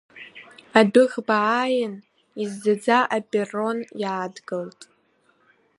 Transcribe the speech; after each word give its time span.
Адәыӷба 0.79 1.35
ааин, 1.59 1.93
иззаӡа 2.41 2.97
аперрон 3.15 3.79
иаадгылт. 4.01 4.81